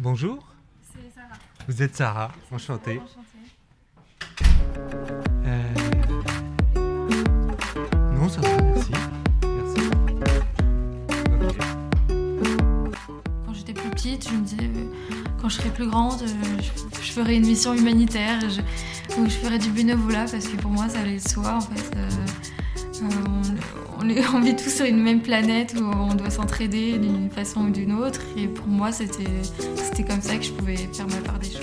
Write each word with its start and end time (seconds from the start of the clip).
Bonjour. 0.00 0.38
C'est 0.92 1.14
Sarah. 1.14 1.38
Vous 1.68 1.82
êtes 1.82 1.96
Sarah, 1.96 2.32
enchantée. 2.52 3.00
Enchantée. 3.00 3.22
Euh, 5.46 5.62
Non, 8.14 8.28
ça 8.28 8.40
va, 8.40 8.48
merci. 8.62 8.90
Merci. 9.42 9.90
Quand 13.46 13.52
j'étais 13.54 13.72
plus 13.72 13.90
petite, 13.90 14.28
je 14.28 14.34
me 14.34 14.42
disais, 14.44 14.62
euh, 14.64 14.84
quand 15.40 15.48
je 15.48 15.56
serai 15.56 15.70
plus 15.70 15.88
grande, 15.88 16.20
euh, 16.22 16.26
je, 16.60 17.00
je 17.02 17.12
ferai 17.12 17.36
une 17.36 17.46
mission 17.46 17.74
humanitaire, 17.74 18.40
je, 18.48 18.60
ou 19.20 19.26
je 19.26 19.30
ferai 19.36 19.58
du 19.58 19.70
bénévolat, 19.70 20.26
parce 20.30 20.46
que 20.46 20.56
pour 20.56 20.70
moi, 20.70 20.88
ça 20.88 21.00
allait 21.00 21.18
de 21.20 21.28
soi, 21.28 21.54
en 21.54 21.60
fait. 21.60 21.96
Euh, 21.96 22.08
euh, 23.02 23.45
on, 24.34 24.40
vit 24.40 24.54
tous 24.54 24.70
sur 24.70 24.84
une 24.84 25.02
même 25.02 25.20
planète 25.20 25.74
où 25.76 25.84
on 25.84 26.14
doit 26.14 26.30
s'entraider 26.30 26.98
d'une 26.98 27.30
façon 27.30 27.62
ou 27.62 27.70
d'une 27.70 27.92
autre, 27.92 28.20
et 28.36 28.46
pour 28.46 28.66
moi, 28.66 28.92
c'était 28.92 30.04
comme 30.04 30.20
ça 30.20 30.36
que 30.36 30.44
je 30.44 30.52
pouvais 30.52 30.76
faire 30.76 31.06
ma 31.08 31.16
part 31.16 31.38
des 31.38 31.50
choses. 31.50 31.62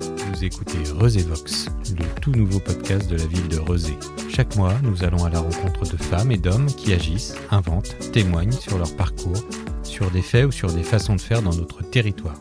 Vous 0.00 0.44
écoutez 0.44 0.78
Vox, 1.22 1.68
le 1.90 2.20
tout 2.20 2.32
nouveau 2.32 2.58
podcast 2.58 3.08
de 3.08 3.16
la 3.16 3.26
ville 3.26 3.48
de 3.48 3.58
Rezé. 3.58 3.94
Chaque 4.28 4.56
mois, 4.56 4.74
nous 4.82 5.04
allons 5.04 5.24
à 5.24 5.30
la 5.30 5.38
rencontre 5.38 5.82
de 5.84 5.96
femmes 5.96 6.32
et 6.32 6.38
d'hommes 6.38 6.66
qui 6.66 6.92
agissent, 6.92 7.36
inventent, 7.50 7.96
témoignent 8.12 8.52
sur 8.52 8.78
leur 8.78 8.94
parcours, 8.96 9.44
sur 9.84 10.10
des 10.10 10.22
faits 10.22 10.46
ou 10.46 10.52
sur 10.52 10.72
des 10.72 10.82
façons 10.82 11.14
de 11.14 11.20
faire 11.20 11.40
dans 11.40 11.54
notre 11.54 11.82
territoire. 11.88 12.36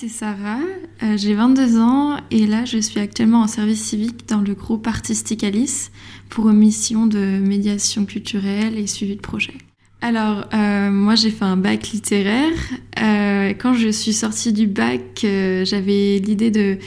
C'est 0.00 0.08
Sarah, 0.08 0.60
euh, 1.02 1.18
j'ai 1.18 1.34
22 1.34 1.78
ans 1.78 2.16
et 2.30 2.46
là, 2.46 2.64
je 2.64 2.78
suis 2.78 2.98
actuellement 2.98 3.42
en 3.42 3.46
service 3.46 3.82
civique 3.82 4.26
dans 4.26 4.40
le 4.40 4.54
groupe 4.54 4.86
artistique 4.86 5.44
Alice 5.44 5.90
pour 6.30 6.48
une 6.48 6.56
mission 6.56 7.06
de 7.06 7.38
médiation 7.38 8.06
culturelle 8.06 8.78
et 8.78 8.86
suivi 8.86 9.16
de 9.16 9.20
projet. 9.20 9.52
Alors, 10.00 10.46
euh, 10.54 10.90
moi, 10.90 11.16
j'ai 11.16 11.30
fait 11.30 11.44
un 11.44 11.58
bac 11.58 11.90
littéraire. 11.90 12.50
Euh, 12.98 13.50
quand 13.50 13.74
je 13.74 13.90
suis 13.90 14.14
sortie 14.14 14.54
du 14.54 14.66
bac, 14.66 15.22
euh, 15.24 15.66
j'avais 15.66 16.18
l'idée 16.18 16.50
de, 16.50 16.78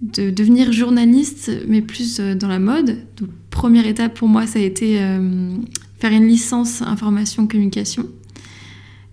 de 0.00 0.30
devenir 0.30 0.72
journaliste, 0.72 1.50
mais 1.68 1.82
plus 1.82 2.18
dans 2.18 2.48
la 2.48 2.60
mode. 2.60 2.96
Donc, 3.18 3.28
première 3.50 3.86
étape 3.86 4.14
pour 4.14 4.28
moi, 4.28 4.46
ça 4.46 4.58
a 4.58 4.62
été 4.62 4.96
faire 5.98 6.12
une 6.12 6.26
licence 6.26 6.80
information-communication. 6.80 8.06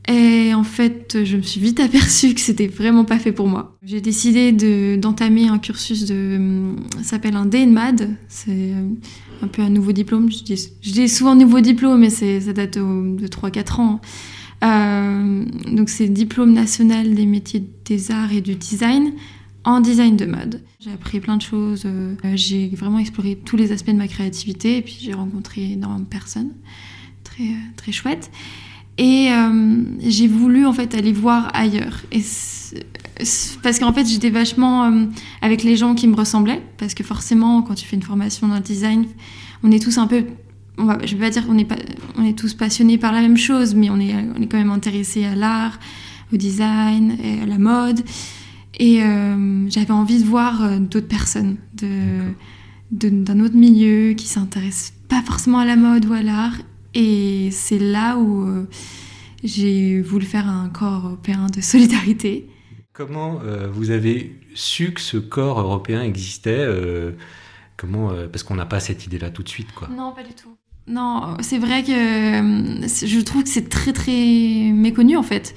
Et 0.07 0.53
en 0.53 0.63
fait, 0.63 1.23
je 1.23 1.35
me 1.37 1.41
suis 1.41 1.59
vite 1.59 1.79
aperçue 1.79 2.33
que 2.35 2.39
c'était 2.41 2.67
vraiment 2.67 3.05
pas 3.05 3.17
fait 3.17 3.31
pour 3.31 3.47
moi. 3.47 3.75
J'ai 3.83 4.01
décidé 4.01 4.51
de- 4.51 4.97
d'entamer 4.97 5.47
un 5.47 5.57
cursus 5.57 6.05
de. 6.05 6.35
hum, 6.37 6.75
Ça 6.97 7.03
s'appelle 7.03 7.35
un 7.35 7.45
DNMAD. 7.45 8.15
C'est 8.27 8.51
euh, 8.51 8.87
un 9.41 9.47
peu 9.47 9.61
un 9.63 9.69
nouveau 9.69 9.93
diplôme. 9.93 10.31
Je 10.31 10.43
dis, 10.43 10.69
je 10.81 10.91
dis 10.91 11.09
souvent 11.09 11.35
nouveau 11.35 11.59
diplôme, 11.59 12.01
mais 12.01 12.09
ça 12.11 12.53
date 12.53 12.77
de 12.77 13.27
3-4 13.27 13.79
ans. 13.81 13.99
Euh, 14.63 15.43
donc, 15.71 15.89
c'est 15.89 16.07
Diplôme 16.07 16.53
national 16.53 17.13
des 17.13 17.25
métiers 17.25 17.63
des 17.85 18.11
arts 18.11 18.31
et 18.31 18.41
du 18.41 18.55
design 18.55 19.13
en 19.63 19.79
design 19.81 20.15
de 20.15 20.25
mode. 20.25 20.61
J'ai 20.79 20.91
appris 20.91 21.19
plein 21.19 21.37
de 21.37 21.41
choses. 21.41 21.83
euh, 21.85 22.13
J'ai 22.35 22.67
vraiment 22.69 22.99
exploré 22.99 23.35
tous 23.43 23.57
les 23.57 23.71
aspects 23.71 23.89
de 23.89 23.97
ma 23.97 24.07
créativité 24.07 24.77
et 24.77 24.81
puis 24.83 24.97
j'ai 25.01 25.13
rencontré 25.13 25.71
énormément 25.71 25.99
de 25.99 26.05
personnes. 26.05 26.51
Très, 27.23 27.49
très 27.75 27.91
chouette. 27.91 28.29
Et 28.97 29.29
euh, 29.31 29.83
j'ai 29.99 30.27
voulu 30.27 30.65
en 30.65 30.73
fait 30.73 30.95
aller 30.95 31.11
voir 31.11 31.51
ailleurs. 31.53 32.01
Et 32.11 32.21
parce 33.63 33.79
qu'en 33.79 33.93
fait 33.93 34.05
j'étais 34.05 34.29
vachement 34.29 34.85
euh, 34.85 35.05
avec 35.41 35.63
les 35.63 35.75
gens 35.75 35.95
qui 35.95 36.07
me 36.07 36.15
ressemblaient. 36.15 36.61
Parce 36.77 36.93
que 36.93 37.03
forcément 37.03 37.61
quand 37.61 37.75
tu 37.75 37.85
fais 37.85 37.95
une 37.95 38.03
formation 38.03 38.47
dans 38.47 38.55
le 38.55 38.61
design, 38.61 39.05
on 39.63 39.71
est 39.71 39.83
tous 39.83 39.97
un 39.97 40.07
peu... 40.07 40.23
On 40.77 40.83
va, 40.83 40.97
je 41.05 41.15
vais 41.15 41.25
pas 41.25 41.29
dire 41.29 41.47
qu'on 41.47 41.57
est, 41.57 41.63
pas, 41.65 41.77
on 42.17 42.25
est 42.25 42.37
tous 42.37 42.53
passionnés 42.53 42.97
par 42.97 43.13
la 43.13 43.21
même 43.21 43.37
chose, 43.37 43.75
mais 43.75 43.89
on 43.89 43.97
est, 43.99 44.13
on 44.37 44.41
est 44.41 44.47
quand 44.47 44.57
même 44.57 44.71
intéressés 44.71 45.23
à 45.23 45.33
l'art, 45.33 45.79
au 46.33 46.35
design, 46.35 47.15
et 47.23 47.41
à 47.41 47.45
la 47.45 47.57
mode. 47.57 48.01
Et 48.77 49.01
euh, 49.01 49.69
j'avais 49.69 49.91
envie 49.93 50.21
de 50.21 50.27
voir 50.27 50.79
d'autres 50.81 51.07
personnes, 51.07 51.55
de, 51.75 51.87
de- 52.91 53.23
d'un 53.23 53.39
autre 53.39 53.55
milieu 53.55 54.13
qui 54.15 54.27
s'intéressent 54.27 54.91
pas 55.07 55.21
forcément 55.21 55.59
à 55.59 55.65
la 55.65 55.77
mode 55.77 56.05
ou 56.07 56.13
à 56.13 56.21
l'art. 56.21 56.57
Et 56.95 57.49
c'est 57.51 57.77
là 57.77 58.17
où 58.17 58.47
euh, 58.47 58.67
j'ai 59.43 60.01
voulu 60.01 60.25
faire 60.25 60.47
un 60.47 60.69
corps 60.69 61.05
européen 61.05 61.47
de 61.53 61.61
solidarité. 61.61 62.49
Comment 62.93 63.41
euh, 63.43 63.67
vous 63.69 63.91
avez 63.91 64.39
su 64.53 64.93
que 64.93 65.01
ce 65.01 65.17
corps 65.17 65.59
européen 65.59 66.01
existait 66.01 66.57
euh, 66.57 67.11
Comment 67.75 68.11
euh, 68.11 68.27
Parce 68.27 68.43
qu'on 68.43 68.55
n'a 68.55 68.65
pas 68.65 68.79
cette 68.79 69.05
idée-là 69.05 69.29
tout 69.29 69.43
de 69.43 69.49
suite, 69.49 69.73
quoi. 69.73 69.89
Non, 69.89 70.13
pas 70.13 70.23
du 70.23 70.33
tout. 70.33 70.55
Non, 70.87 71.35
c'est 71.41 71.57
vrai 71.57 71.83
que 71.83 71.91
je 71.91 73.19
trouve 73.21 73.43
que 73.43 73.49
c'est 73.49 73.69
très 73.69 73.91
très 73.91 74.71
méconnu 74.71 75.17
en 75.17 75.23
fait. 75.23 75.55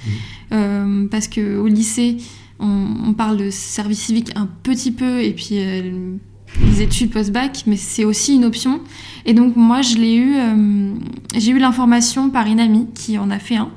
Euh, 0.53 1.06
parce 1.09 1.28
que 1.28 1.59
au 1.59 1.66
lycée, 1.66 2.16
on, 2.59 2.97
on 3.05 3.12
parle 3.12 3.37
de 3.37 3.50
service 3.50 4.06
civique 4.06 4.32
un 4.37 4.47
petit 4.47 4.91
peu 4.91 5.22
et 5.22 5.34
puis 5.34 5.60
les 6.60 6.82
études 6.82 7.10
post-bac, 7.10 7.64
mais 7.66 7.76
c'est 7.76 8.04
aussi 8.04 8.34
une 8.34 8.44
option. 8.44 8.80
Et 9.24 9.34
donc 9.34 9.56
moi, 9.56 9.82
je 9.82 9.96
l'ai 9.96 10.14
eu, 10.14 10.36
euh, 10.36 10.94
j'ai 11.34 11.52
eu 11.52 11.58
l'information 11.58 12.30
par 12.30 12.46
une 12.46 12.60
amie 12.60 12.86
qui 12.94 13.19
en 13.19 13.30
a 13.30 13.38
fait 13.38 13.56
un. 13.56 13.70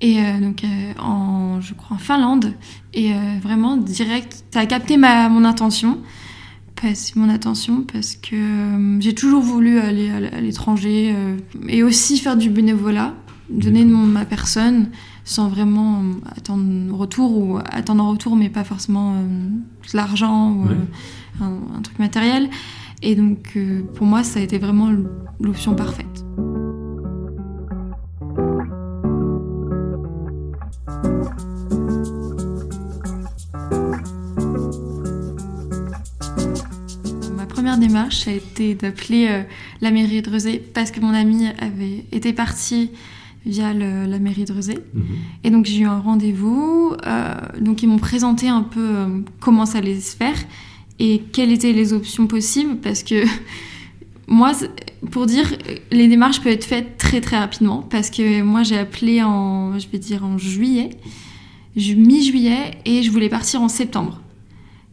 Et 0.00 0.20
euh, 0.20 0.40
donc 0.40 0.64
euh, 0.64 0.92
en, 1.00 1.60
je 1.60 1.74
crois 1.74 1.96
en 1.96 1.98
Finlande. 1.98 2.54
Et 2.94 3.12
vraiment 3.42 3.78
direct, 3.78 4.44
ça 4.50 4.60
a 4.60 4.66
capté 4.66 4.96
ma, 4.96 5.28
mon 5.28 5.44
intention. 5.44 5.98
Parce, 6.80 7.14
mon 7.14 7.28
attention 7.28 7.84
parce 7.92 8.16
que 8.16 8.98
j'ai 8.98 9.14
toujours 9.14 9.40
voulu 9.40 9.78
aller 9.78 10.10
à 10.10 10.40
l'étranger 10.40 11.14
et 11.68 11.84
aussi 11.84 12.18
faire 12.18 12.36
du 12.36 12.50
bénévolat, 12.50 13.14
donner 13.50 13.84
de 13.84 13.90
mon, 13.90 14.04
ma 14.04 14.24
personne 14.24 14.88
sans 15.24 15.48
vraiment 15.48 16.00
euh, 16.00 16.12
attendre 16.36 16.64
un 16.64 16.96
retour 16.96 17.36
ou 17.38 17.58
attendre 17.64 18.02
un 18.04 18.08
retour 18.10 18.36
mais 18.36 18.48
pas 18.50 18.64
forcément 18.64 19.14
euh, 19.14 19.18
de 19.92 19.96
l'argent 19.96 20.52
ou 20.52 20.64
Ouais. 20.66 20.72
euh, 21.40 21.44
un, 21.44 21.78
un 21.78 21.82
truc 21.82 21.98
matériel. 21.98 22.48
Et 23.02 23.14
donc 23.16 23.58
pour 23.94 24.06
moi 24.06 24.22
ça 24.22 24.38
a 24.38 24.42
été 24.42 24.58
vraiment 24.58 24.88
l'option 25.40 25.74
parfaite. 25.74 26.24
Ma 37.36 37.46
première 37.46 37.78
démarche 37.78 38.20
ça 38.24 38.30
a 38.30 38.34
été 38.34 38.74
d'appeler 38.74 39.28
euh, 39.30 39.42
la 39.80 39.90
mairie 39.90 40.22
de 40.22 40.30
Rezé 40.30 40.58
parce 40.58 40.90
que 40.90 41.00
mon 41.00 41.14
ami 41.14 41.46
avait 41.58 42.04
été 42.12 42.32
parti 42.32 42.90
via 43.44 43.72
le- 43.74 44.06
la 44.06 44.18
mairie 44.18 44.44
de 44.44 44.52
Rezé. 44.52 44.78
Mhm. 44.94 45.02
Et 45.44 45.50
donc 45.50 45.66
j'ai 45.66 45.80
eu 45.80 45.86
un 45.86 45.98
rendez-vous. 45.98 46.94
euh, 47.06 47.34
donc 47.60 47.82
ils 47.82 47.88
m'ont 47.88 47.98
présenté 47.98 48.48
un 48.48 48.62
peu 48.62 48.80
euh, 48.80 49.06
comment 49.40 49.66
ça 49.66 49.78
allait 49.78 50.00
se 50.00 50.16
faire 50.16 50.36
et 50.98 51.22
quelles 51.32 51.50
étaient 51.52 51.72
les 51.72 51.92
options 51.92 52.26
possibles 52.26 52.76
parce 52.76 53.02
que 53.02 53.24
moi, 54.28 54.52
pour 55.10 55.26
dire, 55.26 55.52
les 55.90 56.08
démarches 56.08 56.40
peuvent 56.40 56.52
être 56.52 56.64
faites 56.64 56.96
très 56.96 57.20
très 57.20 57.38
rapidement 57.38 57.82
parce 57.82 58.10
que 58.10 58.42
moi 58.42 58.62
j'ai 58.62 58.78
appelé 58.78 59.22
en, 59.22 59.78
je 59.78 59.86
vais 59.88 59.98
dire 59.98 60.24
en 60.24 60.38
juillet, 60.38 60.90
ju- 61.76 61.96
mi-juillet 61.96 62.72
et 62.84 63.02
je 63.02 63.10
voulais 63.10 63.28
partir 63.28 63.60
en 63.62 63.68
septembre. 63.68 64.20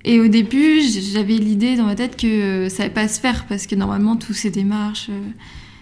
Et 0.05 0.19
au 0.21 0.29
début, 0.29 0.79
j'avais 0.81 1.35
l'idée 1.35 1.75
dans 1.75 1.83
ma 1.85 1.93
tête 1.95 2.16
que 2.16 2.67
ça 2.69 2.83
allait 2.83 2.93
pas 2.93 3.07
se 3.09 3.19
faire 3.19 3.45
parce 3.47 3.67
que 3.67 3.75
normalement, 3.75 4.16
toutes 4.16 4.35
ces 4.37 4.49
démarches, 4.49 5.07
euh, 5.09 5.19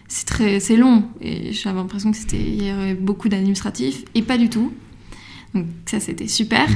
c'est 0.07 0.25
très, 0.25 0.59
c'est 0.59 0.77
long. 0.77 1.03
Et 1.21 1.53
j'avais 1.53 1.77
l'impression 1.77 2.11
que 2.11 2.17
c'était, 2.17 2.41
il 2.41 2.63
y 2.63 2.71
aurait 2.71 2.93
beaucoup 2.93 3.29
d'administratifs 3.29 4.03
et 4.15 4.21
pas 4.21 4.37
du 4.37 4.49
tout. 4.49 4.71
Donc 5.53 5.65
ça, 5.85 5.99
c'était 5.99 6.27
super. 6.27 6.67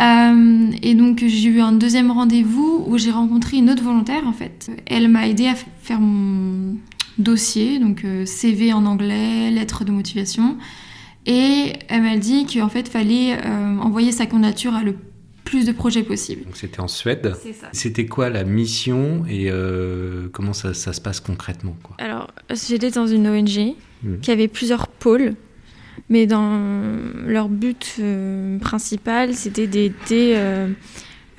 Euh, 0.00 0.70
et 0.82 0.94
donc 0.94 1.22
j'ai 1.26 1.48
eu 1.48 1.60
un 1.60 1.72
deuxième 1.72 2.10
rendez-vous 2.10 2.84
où 2.86 2.98
j'ai 2.98 3.10
rencontré 3.10 3.58
une 3.58 3.70
autre 3.70 3.82
volontaire 3.82 4.26
en 4.26 4.32
fait. 4.32 4.70
Elle 4.86 5.08
m'a 5.08 5.28
aidé 5.28 5.46
à 5.46 5.54
faire 5.54 6.00
mon 6.00 6.76
dossier, 7.18 7.78
donc 7.78 8.04
euh, 8.04 8.26
CV 8.26 8.72
en 8.72 8.86
anglais, 8.86 9.50
lettre 9.50 9.84
de 9.84 9.92
motivation. 9.92 10.56
Et 11.26 11.72
elle 11.88 12.02
m'a 12.02 12.16
dit 12.16 12.46
qu'en 12.46 12.68
fait, 12.68 12.88
fallait 12.88 13.38
euh, 13.44 13.78
envoyer 13.78 14.12
sa 14.12 14.26
candidature 14.26 14.74
à 14.74 14.82
le 14.82 14.96
plus 15.44 15.66
de 15.66 15.72
projets 15.72 16.02
possible. 16.02 16.44
Donc 16.44 16.56
c'était 16.56 16.80
en 16.80 16.88
Suède. 16.88 17.34
C'était 17.72 18.06
quoi 18.06 18.30
la 18.30 18.44
mission 18.44 19.24
et 19.28 19.50
euh, 19.50 20.28
comment 20.32 20.52
ça, 20.52 20.74
ça 20.74 20.92
se 20.92 21.00
passe 21.00 21.20
concrètement, 21.20 21.76
quoi? 21.82 21.96
Alors, 21.98 22.30
j'étais 22.50 22.90
dans 22.90 23.06
une 23.06 23.28
ONG 23.28 23.74
Mhm. 24.04 24.20
qui 24.20 24.30
avait 24.30 24.48
plusieurs 24.48 24.88
pôles, 24.88 25.34
mais 26.08 26.26
dans 26.26 26.60
leur 27.26 27.48
but 27.48 27.96
euh, 27.98 28.58
principal, 28.58 29.34
c'était 29.34 29.66
d'aider 29.66 30.34
euh, 30.36 30.68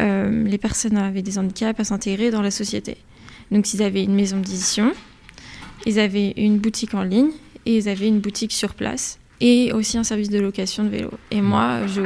euh, 0.02 0.44
les 0.44 0.57
personnes 0.57 0.98
avec 0.98 1.24
des 1.24 1.38
handicaps 1.38 1.80
à 1.80 1.84
s'intégrer 1.84 2.31
dans 2.31 2.42
la 2.42 2.52
société. 2.52 2.98
Donc, 3.52 3.74
ils 3.74 3.84
avaient 3.84 4.04
une 4.04 4.16
maison 4.16 4.38
d'édition, 4.38 4.92
ils 5.86 6.00
avaient 6.00 6.34
une 6.38 6.57
boutique 6.57 6.94
en 6.96 7.04
ligne 7.04 7.30
et 7.66 7.78
ils 7.78 7.90
avaient 7.90 8.08
une 8.08 8.19
boutique 8.19 8.51
sur 8.51 8.74
place 8.74 9.19
et 9.42 9.72
aussi 9.72 9.98
un 9.98 10.04
service 10.04 10.30
de 10.30 10.40
location 10.40 10.84
de 10.84 10.90
vélo. 10.90 11.12
Et 11.30 11.42
moi, 11.42 11.86
je, 11.88 12.01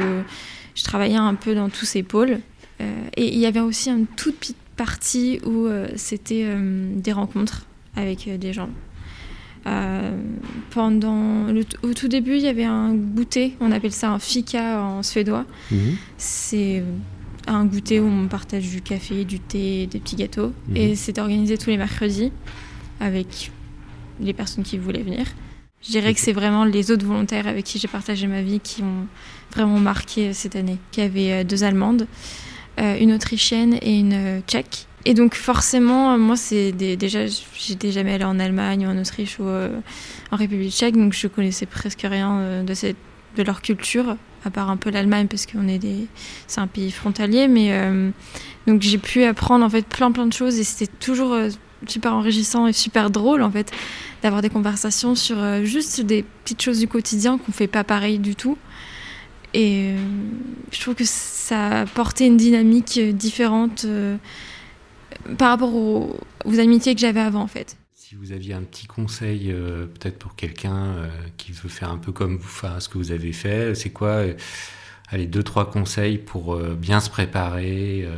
je 0.74 0.84
travaillais 0.84 1.16
un 1.16 1.34
peu 1.34 1.54
dans 1.54 1.70
tous 1.70 1.86
ces 1.86 2.02
pôles. 2.02 2.40
Euh, 2.80 3.02
et 3.16 3.32
il 3.32 3.38
y 3.38 3.46
avait 3.46 3.60
aussi 3.60 3.90
une 3.90 4.06
toute 4.06 4.36
petite 4.36 4.56
partie 4.76 5.38
où 5.44 5.66
euh, 5.66 5.88
c'était 5.96 6.44
euh, 6.44 6.90
des 6.94 7.12
rencontres 7.12 7.66
avec 7.96 8.28
des 8.38 8.52
gens. 8.52 8.70
Pendant 10.70 11.46
au 11.82 11.94
tout 11.94 12.08
début, 12.08 12.36
il 12.36 12.42
y 12.42 12.48
avait 12.48 12.64
un 12.64 12.94
goûter, 12.94 13.56
on 13.60 13.72
appelle 13.72 13.92
ça 13.92 14.10
un 14.10 14.18
fika 14.18 14.82
en 14.82 15.02
suédois. 15.02 15.44
Mhm. 15.70 15.96
C'est 16.16 16.82
un 17.46 17.64
goûter 17.64 18.00
où 18.00 18.06
on 18.06 18.28
partage 18.28 18.68
du 18.68 18.80
café, 18.80 19.24
du 19.24 19.40
thé, 19.40 19.86
des 19.86 19.98
petits 19.98 20.16
gâteaux. 20.16 20.52
Mhm. 20.68 20.76
Et 20.76 20.94
c'était 20.94 21.20
organisé 21.20 21.58
tous 21.58 21.70
les 21.70 21.76
mercredis 21.76 22.32
avec 23.00 23.50
les 24.20 24.32
personnes 24.32 24.64
qui 24.64 24.78
voulaient 24.78 25.02
venir. 25.02 25.26
Je 25.82 25.90
dirais 25.90 26.12
que 26.12 26.20
c'est 26.20 26.32
vraiment 26.32 26.64
les 26.64 26.90
autres 26.90 27.06
volontaires 27.06 27.46
avec 27.46 27.64
qui 27.64 27.78
j'ai 27.78 27.88
partagé 27.88 28.26
ma 28.26 28.42
vie 28.42 28.60
qui 28.60 28.82
ont 28.82 29.06
vraiment 29.54 29.78
marqué 29.78 30.34
cette 30.34 30.54
année. 30.56 30.76
Il 30.96 31.00
y 31.00 31.06
avait 31.06 31.32
euh, 31.32 31.44
deux 31.44 31.64
Allemandes, 31.64 32.06
euh, 32.78 32.98
une 32.98 33.12
Autrichienne 33.12 33.78
et 33.80 33.98
une 33.98 34.12
euh, 34.12 34.40
Tchèque. 34.46 34.86
Et 35.06 35.14
donc 35.14 35.34
forcément, 35.34 36.18
moi, 36.18 36.36
c'est 36.36 36.72
déjà, 36.72 37.20
j'étais 37.26 37.90
jamais 37.90 38.14
allée 38.14 38.24
en 38.24 38.38
Allemagne 38.38 38.86
ou 38.86 38.90
en 38.90 38.98
Autriche 38.98 39.38
ou 39.38 39.44
en 39.48 40.36
République 40.36 40.72
tchèque, 40.72 40.94
donc 40.94 41.14
je 41.14 41.26
connaissais 41.26 41.64
presque 41.64 42.02
rien 42.02 42.62
de, 42.62 42.74
cette, 42.74 42.98
de 43.36 43.42
leur 43.42 43.62
culture, 43.62 44.16
à 44.44 44.50
part 44.50 44.68
un 44.68 44.76
peu 44.76 44.90
l'Allemagne 44.90 45.26
parce 45.26 45.46
qu'on 45.46 45.68
est 45.68 45.78
des, 45.78 46.06
c'est 46.46 46.60
un 46.60 46.66
pays 46.66 46.90
frontalier. 46.90 47.48
Mais 47.48 47.72
donc 48.66 48.82
j'ai 48.82 48.98
pu 48.98 49.24
apprendre 49.24 49.64
en 49.64 49.70
fait 49.70 49.86
plein 49.86 50.12
plein 50.12 50.26
de 50.26 50.34
choses 50.34 50.58
et 50.58 50.64
c'était 50.64 50.92
toujours 51.00 51.34
super 51.86 52.14
enrichissant 52.14 52.66
et 52.66 52.72
super 52.72 53.10
drôle 53.10 53.42
en 53.42 53.50
fait 53.50 53.72
d'avoir 54.22 54.42
des 54.42 54.50
conversations 54.50 55.14
sur 55.14 55.38
euh, 55.38 55.64
juste 55.64 56.00
des 56.00 56.24
petites 56.44 56.62
choses 56.62 56.78
du 56.78 56.88
quotidien 56.88 57.38
qu'on 57.38 57.52
fait 57.52 57.66
pas 57.66 57.84
pareil 57.84 58.18
du 58.18 58.34
tout. 58.36 58.58
Et 59.54 59.90
euh, 59.90 59.96
je 60.70 60.80
trouve 60.80 60.94
que 60.94 61.04
ça 61.04 61.80
a 61.80 61.86
porté 61.86 62.26
une 62.26 62.36
dynamique 62.36 62.98
euh, 62.98 63.12
différente 63.12 63.86
par 65.38 65.50
rapport 65.50 65.74
aux, 65.74 66.16
amitiés 66.58 66.94
que 66.94 67.00
j'avais 67.00 67.20
avant 67.20 67.42
en 67.42 67.46
fait. 67.46 67.76
Si 67.94 68.14
vous 68.14 68.32
aviez 68.32 68.54
un 68.54 68.62
petit 68.62 68.86
conseil 68.86 69.54
peut-être 69.94 70.18
pour 70.18 70.34
quelqu'un 70.34 71.08
qui 71.36 71.52
veut 71.52 71.68
faire 71.68 71.90
un 71.90 71.98
peu 71.98 72.10
comme 72.10 72.38
vous, 72.38 72.80
ce 72.80 72.88
que 72.88 72.98
vous 72.98 73.12
avez 73.12 73.32
fait, 73.32 73.74
c'est 73.76 73.90
quoi 73.90 74.24
Allez, 75.12 75.26
deux, 75.26 75.44
trois 75.44 75.70
conseils 75.70 76.18
pour 76.18 76.56
bien 76.56 76.98
se 76.98 77.08
préparer, 77.08 78.08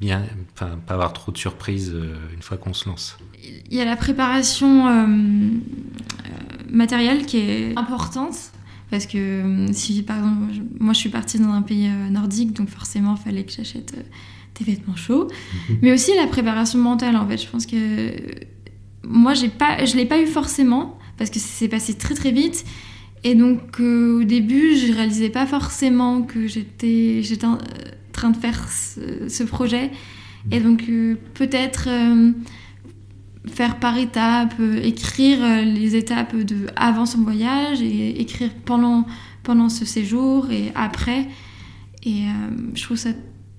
bien, 0.00 0.24
enfin, 0.52 0.78
pas 0.86 0.94
avoir 0.94 1.12
trop 1.12 1.32
de 1.32 1.36
surprises 1.36 1.92
une 2.32 2.42
fois 2.42 2.58
qu'on 2.58 2.74
se 2.74 2.88
lance? 2.88 3.16
Il 3.70 3.76
y 3.76 3.80
a 3.80 3.84
la 3.84 3.96
préparation 3.96 4.86
euh, 4.86 5.06
euh, 5.06 6.30
matérielle 6.70 7.26
qui 7.26 7.38
est 7.38 7.78
importante. 7.78 8.36
Parce 8.90 9.06
que 9.06 9.18
euh, 9.18 9.72
si, 9.72 10.02
par 10.02 10.18
exemple, 10.18 10.54
moi 10.78 10.92
je 10.92 10.98
suis 10.98 11.08
partie 11.08 11.38
dans 11.38 11.50
un 11.50 11.62
pays 11.62 11.88
nordique, 12.10 12.52
donc 12.52 12.68
forcément 12.68 13.16
il 13.18 13.22
fallait 13.22 13.44
que 13.44 13.52
j'achète 13.52 13.94
des 14.58 14.64
vêtements 14.64 14.96
chauds. 14.96 15.28
Mais 15.82 15.92
aussi 15.92 16.12
la 16.16 16.26
préparation 16.26 16.78
mentale, 16.78 17.16
en 17.16 17.26
fait. 17.26 17.38
Je 17.38 17.48
pense 17.48 17.66
que 17.66 18.12
moi 19.06 19.34
j'ai 19.34 19.48
pas, 19.48 19.84
je 19.84 19.96
l'ai 19.96 20.06
pas 20.06 20.20
eu 20.20 20.26
forcément, 20.26 20.98
parce 21.18 21.30
que 21.30 21.38
c'est 21.38 21.68
passé 21.68 21.94
très 21.94 22.14
très 22.14 22.30
vite. 22.30 22.64
Et 23.22 23.34
donc 23.34 23.80
au 23.80 24.24
début, 24.24 24.76
je 24.76 24.92
réalisais 24.92 25.30
pas 25.30 25.46
forcément 25.46 26.22
que 26.22 26.46
j'étais 26.46 27.22
en 27.42 27.58
train 28.12 28.30
de 28.30 28.36
faire 28.36 28.68
ce, 28.68 29.42
projet. 29.44 29.90
Et 30.50 30.60
donc 30.60 30.84
peut-être 31.34 31.88
faire 33.46 33.78
par 33.78 33.98
étapes, 33.98 34.54
euh, 34.60 34.80
écrire 34.82 35.38
euh, 35.42 35.62
les 35.62 35.96
étapes 35.96 36.36
de 36.36 36.66
avant 36.76 37.06
son 37.06 37.22
voyage 37.22 37.82
et 37.82 38.20
écrire 38.20 38.50
pendant, 38.64 39.06
pendant 39.42 39.68
ce 39.68 39.84
séjour 39.84 40.50
et 40.50 40.72
après. 40.74 41.28
Et 42.04 42.22
euh, 42.22 42.50
je 42.74 42.82
trouve 42.82 42.96
ça 42.96 43.10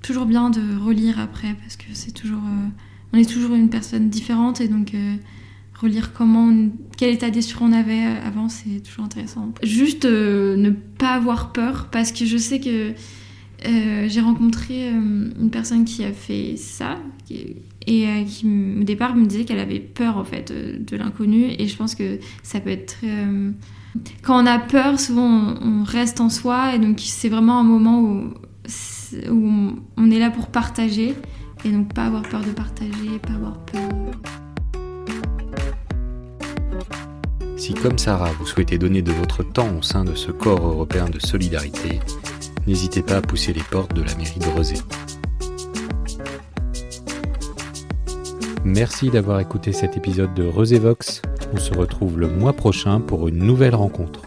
toujours 0.06 0.26
bien 0.26 0.50
de 0.50 0.78
relire 0.78 1.20
après 1.20 1.56
parce 1.62 1.76
que 1.78 1.86
c'est 1.94 2.12
toujours, 2.12 2.42
on 3.14 3.18
est 3.18 3.30
toujours 3.30 3.56
une 3.56 3.70
personne 3.70 4.10
différente 4.10 4.62
et 4.62 4.68
donc 4.68 4.94
relire 5.80 6.14
comment, 6.14 6.54
quel 6.98 7.14
état 7.14 7.30
d'esprit 7.30 7.64
on 7.68 7.74
avait 7.74 8.04
avant, 8.26 8.48
c'est 8.48 8.82
toujours 8.82 9.06
intéressant. 9.06 9.54
Juste 9.64 10.06
ne 10.06 10.70
pas 10.70 11.14
avoir 11.16 11.54
peur 11.54 11.90
parce 11.92 12.12
que 12.12 12.26
je 12.26 12.38
sais 12.38 12.60
que 12.60 12.94
j'ai 13.64 14.22
rencontré 14.22 14.90
une 14.90 15.50
personne 15.52 15.86
qui 15.86 16.04
a 16.04 16.14
fait 16.14 16.56
ça, 16.56 17.00
et 17.88 18.08
euh, 18.08 18.24
qui 18.24 18.46
au 18.80 18.84
départ 18.84 19.16
me 19.16 19.26
disait 19.26 19.46
qu'elle 19.46 19.60
avait 19.60 19.80
peur 19.80 20.18
en 20.18 20.24
fait 20.24 20.52
de, 20.52 20.98
l'inconnu 20.98 21.48
et 21.58 21.68
je 21.68 21.76
pense 21.76 21.96
que 21.96 22.20
ça 22.44 22.60
peut 22.60 22.70
être 22.70 22.98
euh, 23.04 23.52
quand 24.22 24.42
on 24.42 24.46
a 24.46 24.60
peur 24.60 25.00
souvent 25.00 25.56
on, 25.62 25.84
reste 25.84 26.20
en 26.20 26.30
soi 26.30 26.76
et 26.76 26.80
donc 26.80 27.00
c'est 27.00 27.30
vraiment 27.30 27.60
un 27.60 27.64
moment 27.64 28.02
où, 28.02 28.34
où 29.30 29.76
on 29.98 30.12
est 30.12 30.20
là 30.20 30.32
pour 30.32 30.48
partager 30.48 31.16
et 31.64 31.70
donc 31.70 31.94
pas 31.94 32.06
avoir 32.06 32.24
peur 32.24 32.42
de 32.42 32.52
partager 32.52 33.20
pas 33.22 33.34
avoir 33.34 33.58
peur 33.66 33.90
si 37.58 37.74
comme 37.74 37.98
Sarah 37.98 38.32
vous 38.40 38.46
souhaitez 38.46 38.78
donner 38.78 39.02
de 39.02 39.12
votre 39.12 39.44
temps 39.44 39.76
au 39.78 39.82
sein 39.82 40.04
de 40.04 40.16
ce 40.16 40.32
corps 40.32 40.68
européen 40.68 41.10
de 41.10 41.20
solidarité 41.20 42.00
n'hésitez 42.68 43.02
pas 43.02 43.18
à 43.18 43.22
pousser 43.22 43.54
les 43.54 43.64
portes 43.64 43.94
de 43.94 44.04
la 44.04 44.14
mairie 44.16 44.40
de 44.40 44.48
Rosé 44.48 44.76
Merci 48.66 49.12
d'avoir 49.12 49.40
écouté 49.40 49.74
cet 49.74 49.96
épisode 49.96 50.34
de 50.34 50.48
Resévox. 50.48 51.22
On 51.54 51.58
se 51.58 51.72
retrouve 51.72 52.20
le 52.20 52.28
mois 52.28 52.54
prochain 52.54 53.00
pour 53.00 53.28
une 53.28 53.38
nouvelle 53.38 53.76
rencontre. 53.76 54.24